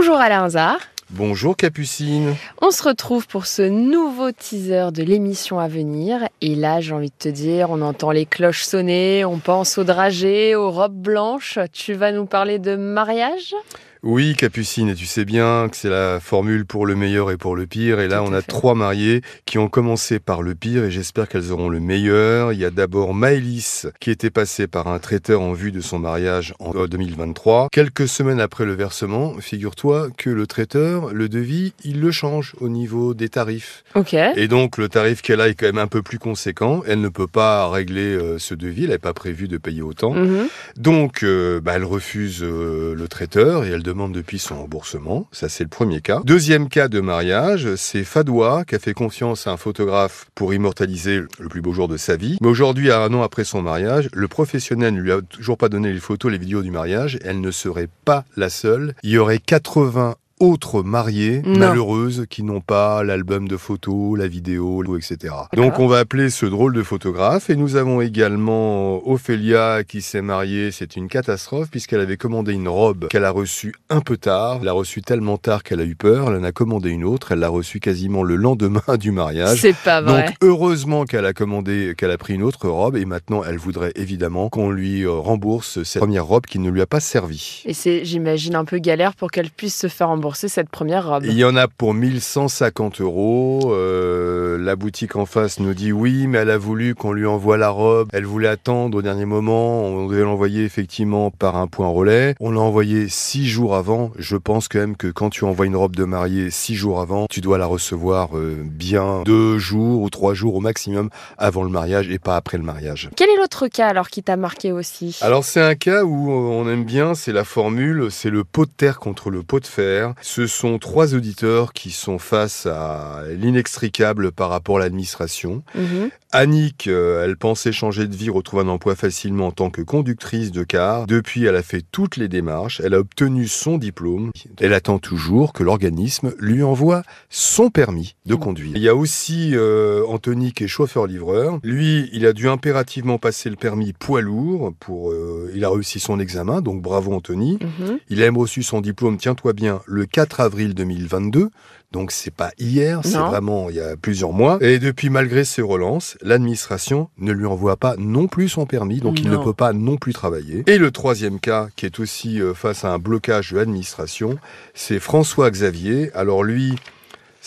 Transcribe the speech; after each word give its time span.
Bonjour 0.00 0.18
Alain 0.18 0.44
Hazard. 0.44 0.78
Bonjour 1.10 1.56
Capucine. 1.56 2.36
On 2.62 2.70
se 2.70 2.84
retrouve 2.84 3.26
pour 3.26 3.46
ce 3.46 3.62
nouveau 3.62 4.30
teaser 4.30 4.92
de 4.92 5.02
l'émission 5.02 5.58
à 5.58 5.66
venir. 5.66 6.28
Et 6.40 6.54
là, 6.54 6.80
j'ai 6.80 6.94
envie 6.94 7.08
de 7.08 7.18
te 7.18 7.28
dire, 7.28 7.70
on 7.70 7.82
entend 7.82 8.12
les 8.12 8.24
cloches 8.24 8.62
sonner, 8.62 9.24
on 9.24 9.38
pense 9.38 9.76
aux 9.76 9.82
dragées, 9.82 10.54
aux 10.54 10.70
robes 10.70 10.94
blanches. 10.94 11.58
Tu 11.72 11.94
vas 11.94 12.12
nous 12.12 12.26
parler 12.26 12.60
de 12.60 12.76
mariage? 12.76 13.56
Oui, 14.02 14.34
Capucine, 14.36 14.88
et 14.88 14.94
tu 14.94 15.06
sais 15.06 15.24
bien 15.24 15.68
que 15.68 15.76
c'est 15.76 15.88
la 15.88 16.20
formule 16.20 16.64
pour 16.64 16.86
le 16.86 16.94
meilleur 16.94 17.30
et 17.32 17.36
pour 17.36 17.56
le 17.56 17.66
pire. 17.66 17.98
Et 17.98 18.06
là, 18.06 18.22
on 18.22 18.32
a 18.32 18.42
trois 18.42 18.74
mariés 18.74 19.22
qui 19.44 19.58
ont 19.58 19.68
commencé 19.68 20.20
par 20.20 20.42
le 20.42 20.54
pire 20.54 20.84
et 20.84 20.90
j'espère 20.90 21.28
qu'elles 21.28 21.50
auront 21.50 21.68
le 21.68 21.80
meilleur. 21.80 22.52
Il 22.52 22.60
y 22.60 22.64
a 22.64 22.70
d'abord 22.70 23.12
Maëlys 23.12 23.88
qui 23.98 24.10
était 24.10 24.30
passée 24.30 24.68
par 24.68 24.86
un 24.86 25.00
traiteur 25.00 25.40
en 25.40 25.52
vue 25.52 25.72
de 25.72 25.80
son 25.80 25.98
mariage 25.98 26.54
en 26.60 26.86
2023. 26.86 27.68
Quelques 27.72 28.06
semaines 28.06 28.40
après 28.40 28.64
le 28.64 28.74
versement, 28.74 29.34
figure-toi 29.40 30.08
que 30.16 30.30
le 30.30 30.46
traiteur, 30.46 31.12
le 31.12 31.28
devis, 31.28 31.72
il 31.84 32.00
le 32.00 32.12
change 32.12 32.54
au 32.60 32.68
niveau 32.68 33.14
des 33.14 33.28
tarifs. 33.28 33.82
Ok. 33.96 34.14
Et 34.14 34.46
donc, 34.46 34.78
le 34.78 34.88
tarif 34.88 35.22
qu'elle 35.22 35.40
a 35.40 35.48
est 35.48 35.54
quand 35.54 35.66
même 35.66 35.78
un 35.78 35.88
peu 35.88 36.02
plus 36.02 36.18
conséquent. 36.18 36.82
Elle 36.86 37.00
ne 37.00 37.08
peut 37.08 37.26
pas 37.26 37.68
régler 37.68 38.14
euh, 38.14 38.38
ce 38.38 38.54
devis. 38.54 38.82
Elle 38.82 38.90
n'avait 38.90 38.98
pas 38.98 39.14
prévu 39.14 39.48
de 39.48 39.58
payer 39.58 39.82
autant. 39.82 40.12
Mhm. 40.12 40.46
Donc, 40.76 41.24
euh, 41.24 41.60
bah, 41.60 41.72
elle 41.74 41.84
refuse 41.84 42.42
euh, 42.42 42.94
le 42.94 43.08
traiteur 43.08 43.64
et 43.64 43.70
elle 43.70 43.82
demande 43.88 44.12
depuis 44.12 44.38
son 44.38 44.60
remboursement. 44.60 45.26
Ça, 45.32 45.48
c'est 45.48 45.64
le 45.64 45.70
premier 45.70 46.02
cas. 46.02 46.20
Deuxième 46.24 46.68
cas 46.68 46.88
de 46.88 47.00
mariage, 47.00 47.74
c'est 47.76 48.04
Fadoua 48.04 48.64
qui 48.66 48.74
a 48.74 48.78
fait 48.78 48.92
confiance 48.92 49.46
à 49.46 49.52
un 49.52 49.56
photographe 49.56 50.26
pour 50.34 50.52
immortaliser 50.52 51.22
le 51.38 51.48
plus 51.48 51.62
beau 51.62 51.72
jour 51.72 51.88
de 51.88 51.96
sa 51.96 52.16
vie. 52.16 52.36
Mais 52.42 52.48
aujourd'hui, 52.48 52.90
à 52.90 53.00
un 53.00 53.14
an 53.14 53.22
après 53.22 53.44
son 53.44 53.62
mariage, 53.62 54.10
le 54.12 54.28
professionnel 54.28 54.94
ne 54.94 55.00
lui 55.00 55.12
a 55.12 55.22
toujours 55.22 55.56
pas 55.56 55.70
donné 55.70 55.92
les 55.92 56.00
photos, 56.00 56.30
les 56.30 56.38
vidéos 56.38 56.62
du 56.62 56.70
mariage. 56.70 57.18
Elle 57.24 57.40
ne 57.40 57.50
serait 57.50 57.88
pas 58.04 58.24
la 58.36 58.50
seule. 58.50 58.94
Il 59.02 59.10
y 59.10 59.18
aurait 59.18 59.38
80 59.38 60.16
autres 60.40 60.82
mariées 60.82 61.42
Non. 61.44 61.58
malheureuses 61.58 62.26
qui 62.28 62.42
n'ont 62.42 62.60
pas 62.60 63.02
l'album 63.02 63.48
de 63.48 63.56
photos, 63.56 64.18
la 64.18 64.28
vidéo, 64.28 64.84
etc. 64.96 65.34
Donc 65.54 65.78
on 65.78 65.86
va 65.86 65.98
appeler 65.98 66.30
ce 66.30 66.46
drôle 66.46 66.72
de 66.74 66.82
photographe 66.82 67.50
et 67.50 67.56
nous 67.56 67.76
avons 67.76 68.00
également 68.00 69.06
Ophélia 69.08 69.82
qui 69.84 70.00
s'est 70.02 70.22
mariée, 70.22 70.70
c'est 70.70 70.96
une 70.96 71.08
catastrophe 71.08 71.68
puisqu'elle 71.70 72.00
avait 72.00 72.16
commandé 72.16 72.52
une 72.52 72.68
robe 72.68 73.08
qu'elle 73.08 73.24
a 73.24 73.30
reçue 73.30 73.74
un 73.90 74.00
peu 74.00 74.16
tard, 74.16 74.58
elle 74.60 74.66
l'a 74.66 74.72
reçue 74.72 75.02
tellement 75.02 75.38
tard 75.38 75.62
qu'elle 75.62 75.80
a 75.80 75.84
eu 75.84 75.96
peur, 75.96 76.28
elle 76.28 76.36
en 76.40 76.44
a 76.44 76.52
commandé 76.52 76.90
une 76.90 77.04
autre, 77.04 77.32
elle 77.32 77.40
l'a 77.40 77.48
reçue 77.48 77.80
quasiment 77.80 78.22
le 78.22 78.36
lendemain 78.36 78.96
du 78.98 79.10
mariage. 79.10 79.58
C'est 79.60 79.76
pas 79.76 80.00
vrai. 80.00 80.26
Donc 80.26 80.34
heureusement 80.42 81.04
qu'elle 81.04 81.26
a 81.26 81.32
commandé, 81.32 81.94
qu'elle 81.96 82.10
a 82.10 82.18
pris 82.18 82.34
une 82.34 82.42
autre 82.42 82.68
robe 82.68 82.96
et 82.96 83.04
maintenant 83.04 83.42
elle 83.44 83.58
voudrait 83.58 83.92
évidemment 83.96 84.48
qu'on 84.48 84.70
lui 84.70 85.02
euh, 85.02 85.12
rembourse 85.12 85.82
cette 85.82 86.00
première 86.00 86.26
robe 86.26 86.46
qui 86.46 86.58
ne 86.58 86.70
lui 86.70 86.80
a 86.80 86.86
pas 86.86 87.00
servi. 87.00 87.62
Et 87.64 87.72
c'est, 87.74 88.04
j'imagine, 88.04 88.54
un 88.54 88.64
peu 88.64 88.78
galère 88.78 89.14
pour 89.14 89.30
qu'elle 89.30 89.50
puisse 89.50 89.76
se 89.76 89.88
faire 89.88 90.08
rembourser 90.08 90.27
cette 90.36 90.68
première 90.68 91.08
robe. 91.08 91.24
Il 91.24 91.32
y 91.32 91.44
en 91.44 91.56
a 91.56 91.68
pour 91.68 91.94
1150 91.94 93.00
euros. 93.00 93.72
Euh, 93.72 94.58
la 94.58 94.76
boutique 94.76 95.16
en 95.16 95.26
face 95.26 95.60
nous 95.60 95.74
dit 95.74 95.92
oui, 95.92 96.26
mais 96.26 96.38
elle 96.38 96.50
a 96.50 96.58
voulu 96.58 96.94
qu'on 96.94 97.12
lui 97.12 97.26
envoie 97.26 97.56
la 97.56 97.70
robe. 97.70 98.08
Elle 98.12 98.26
voulait 98.26 98.48
attendre 98.48 98.98
au 98.98 99.02
dernier 99.02 99.24
moment. 99.24 99.82
On 99.84 100.06
devait 100.08 100.22
l'envoyer 100.22 100.64
effectivement 100.64 101.30
par 101.30 101.56
un 101.56 101.66
point 101.66 101.88
relais. 101.88 102.34
On 102.40 102.50
l'a 102.50 102.60
envoyé 102.60 103.08
six 103.08 103.46
jours 103.46 103.74
avant. 103.74 104.10
Je 104.18 104.36
pense 104.36 104.68
quand 104.68 104.78
même 104.78 104.96
que 104.96 105.08
quand 105.08 105.30
tu 105.30 105.44
envoies 105.44 105.66
une 105.66 105.76
robe 105.76 105.96
de 105.96 106.04
mariée 106.04 106.50
six 106.50 106.74
jours 106.74 107.00
avant, 107.00 107.26
tu 107.28 107.40
dois 107.40 107.58
la 107.58 107.66
recevoir 107.66 108.36
euh, 108.36 108.56
bien 108.64 109.22
deux 109.24 109.58
jours 109.58 110.02
ou 110.02 110.10
trois 110.10 110.34
jours 110.34 110.54
au 110.54 110.60
maximum 110.60 111.10
avant 111.36 111.62
le 111.62 111.70
mariage 111.70 112.08
et 112.10 112.18
pas 112.18 112.36
après 112.36 112.58
le 112.58 112.64
mariage. 112.64 113.10
Quel 113.16 113.30
est 113.30 113.36
l'autre 113.36 113.68
cas 113.68 113.88
alors 113.88 114.08
qui 114.08 114.22
t'a 114.22 114.36
marqué 114.36 114.72
aussi? 114.72 115.18
Alors 115.20 115.44
c'est 115.44 115.60
un 115.60 115.74
cas 115.74 116.04
où 116.04 116.30
on 116.30 116.68
aime 116.68 116.84
bien, 116.84 117.14
c'est 117.14 117.32
la 117.32 117.44
formule, 117.44 118.08
c'est 118.10 118.30
le 118.30 118.44
pot 118.44 118.66
de 118.66 118.70
terre 118.70 118.98
contre 118.98 119.30
le 119.30 119.42
pot 119.42 119.60
de 119.60 119.66
fer. 119.66 120.14
Ce 120.20 120.46
sont 120.46 120.78
trois 120.78 121.14
auditeurs 121.14 121.72
qui 121.72 121.90
sont 121.90 122.18
face 122.18 122.66
à 122.66 123.22
l'inextricable 123.30 124.32
par 124.32 124.50
rapport 124.50 124.76
à 124.76 124.80
l'administration. 124.80 125.62
Mhm. 125.74 126.10
Annick, 126.30 126.88
euh, 126.88 127.24
elle 127.24 127.38
pensait 127.38 127.72
changer 127.72 128.06
de 128.06 128.14
vie, 128.14 128.28
retrouver 128.28 128.62
un 128.62 128.68
emploi 128.68 128.94
facilement 128.94 129.46
en 129.46 129.50
tant 129.50 129.70
que 129.70 129.80
conductrice 129.80 130.52
de 130.52 130.62
car. 130.62 131.06
Depuis, 131.06 131.44
elle 131.46 131.56
a 131.56 131.62
fait 131.62 131.82
toutes 131.90 132.16
les 132.18 132.28
démarches, 132.28 132.82
elle 132.84 132.92
a 132.92 132.98
obtenu 132.98 133.48
son 133.48 133.78
diplôme. 133.78 134.30
Elle 134.60 134.74
attend 134.74 134.98
toujours 134.98 135.54
que 135.54 135.62
l'organisme 135.62 136.34
lui 136.38 136.62
envoie 136.62 137.02
son 137.30 137.70
permis 137.70 138.14
de 138.26 138.34
conduire. 138.34 138.72
Il 138.76 138.82
y 138.82 138.88
a 138.88 138.94
aussi 138.94 139.52
euh, 139.54 140.04
Anthony 140.06 140.52
qui 140.52 140.64
est 140.64 140.68
chauffeur-livreur. 140.68 141.60
Lui, 141.62 142.10
il 142.12 142.26
a 142.26 142.34
dû 142.34 142.48
impérativement 142.48 143.16
passer 143.18 143.48
le 143.48 143.56
permis 143.56 143.94
poids 143.94 144.20
lourd 144.20 144.74
pour. 144.80 145.10
euh, 145.10 145.50
il 145.54 145.64
a 145.64 145.70
réussi 145.70 145.98
son 145.98 146.20
examen, 146.20 146.60
donc 146.60 146.82
bravo 146.82 147.14
Anthony. 147.14 147.58
Mhm. 147.62 147.98
Il 148.10 148.20
a 148.22 148.26
même 148.26 148.36
reçu 148.36 148.62
son 148.62 148.82
diplôme, 148.82 149.16
tiens-toi 149.16 149.54
bien, 149.54 149.80
le 149.86 150.04
4 150.10 150.40
avril 150.40 150.74
2022. 150.74 151.50
Donc 151.90 152.12
c'est 152.12 152.34
pas 152.34 152.50
hier, 152.58 153.00
c'est 153.02 153.16
vraiment 153.16 153.70
il 153.70 153.76
y 153.76 153.80
a 153.80 153.96
plusieurs 153.96 154.32
mois. 154.32 154.58
Et 154.60 154.78
depuis, 154.78 155.08
malgré 155.08 155.44
ses 155.44 155.62
relances, 155.62 156.18
l'administration 156.20 157.08
ne 157.16 157.32
lui 157.32 157.46
envoie 157.46 157.76
pas 157.76 157.94
non 157.96 158.26
plus 158.26 158.50
son 158.50 158.66
permis, 158.66 159.00
donc 159.00 159.20
il 159.20 159.30
ne 159.30 159.38
peut 159.38 159.54
pas 159.54 159.72
non 159.72 159.96
plus 159.96 160.12
travailler. 160.12 160.64
Et 160.66 160.76
le 160.76 160.90
troisième 160.90 161.40
cas, 161.40 161.68
qui 161.76 161.86
est 161.86 161.98
aussi 161.98 162.42
euh, 162.42 162.52
face 162.52 162.84
à 162.84 162.92
un 162.92 162.98
blocage 162.98 163.52
de 163.52 163.56
l'administration, 163.56 164.36
c'est 164.74 164.98
François 164.98 165.50
Xavier. 165.50 166.10
Alors 166.12 166.44
lui, 166.44 166.74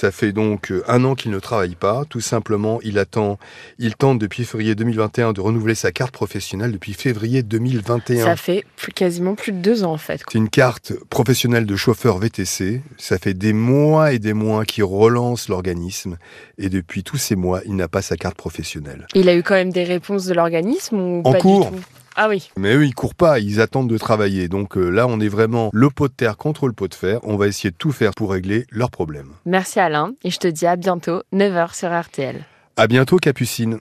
ça 0.00 0.12
fait 0.12 0.30
donc 0.30 0.70
euh, 0.70 0.84
un 0.86 1.02
an 1.04 1.16
qu'il 1.16 1.32
ne 1.32 1.40
travaille 1.40 1.74
pas. 1.74 2.04
Tout 2.08 2.20
simplement, 2.20 2.78
il 2.84 2.98
attend, 3.00 3.36
il 3.80 3.96
tente 3.96 4.20
depuis 4.20 4.44
février 4.44 4.76
2021 4.76 5.32
de 5.32 5.40
renouveler 5.40 5.74
sa 5.74 5.90
carte 5.90 6.12
professionnelle 6.12 6.70
depuis 6.70 6.92
février 6.94 7.42
2021. 7.42 8.24
Ça 8.24 8.36
fait 8.36 8.64
plus- 8.76 8.92
quasiment 8.92 9.34
plus 9.34 9.50
de 9.50 9.58
deux 9.58 9.82
ans 9.82 9.92
en 9.92 9.98
fait. 9.98 10.22
C'est 10.30 10.38
une 10.38 10.48
carte 10.50 10.92
professionnelle 11.10 11.66
de 11.66 11.74
chauffeur 11.74 12.18
VTC. 12.18 12.80
Ça 12.96 13.18
fait 13.18 13.34
des 13.34 13.52
mois 13.52 14.12
et 14.12 14.20
des 14.20 14.34
mois 14.34 14.64
qu'il 14.64 14.84
relance 14.84 15.48
l'organisme. 15.48 16.16
Et 16.58 16.68
depuis 16.68 17.02
tous 17.02 17.16
ces 17.16 17.34
mois, 17.34 17.60
il 17.66 17.74
n'a 17.74 17.88
pas 17.88 18.02
sa 18.02 18.16
carte 18.16 18.36
professionnelle. 18.36 19.06
Il 19.14 19.28
a 19.28 19.34
eu 19.34 19.42
quand 19.42 19.54
même 19.54 19.72
des 19.72 19.84
réponses 19.84 20.26
de 20.26 20.34
l'organisme 20.34 20.96
ou 20.96 21.22
En 21.24 21.32
pas 21.32 21.38
cours. 21.38 21.70
du 21.72 21.76
tout? 21.78 21.82
Ah 22.20 22.28
oui. 22.28 22.50
Mais 22.56 22.74
eux, 22.74 22.84
ils 22.84 22.96
courent 22.96 23.14
pas, 23.14 23.38
ils 23.38 23.60
attendent 23.60 23.88
de 23.88 23.96
travailler. 23.96 24.48
Donc 24.48 24.76
euh, 24.76 24.90
là, 24.90 25.06
on 25.06 25.20
est 25.20 25.28
vraiment 25.28 25.70
le 25.72 25.88
pot 25.88 26.08
de 26.08 26.12
terre 26.12 26.36
contre 26.36 26.66
le 26.66 26.72
pot 26.72 26.88
de 26.88 26.94
fer. 26.94 27.20
On 27.22 27.36
va 27.36 27.46
essayer 27.46 27.70
de 27.70 27.76
tout 27.76 27.92
faire 27.92 28.10
pour 28.10 28.32
régler 28.32 28.66
leurs 28.72 28.90
problèmes. 28.90 29.30
Merci 29.46 29.78
Alain 29.78 30.14
et 30.24 30.30
je 30.30 30.38
te 30.38 30.48
dis 30.48 30.66
à 30.66 30.74
bientôt 30.74 31.22
9h 31.32 31.76
sur 31.76 31.96
RTL. 31.96 32.44
À 32.76 32.88
bientôt, 32.88 33.18
Capucine. 33.18 33.78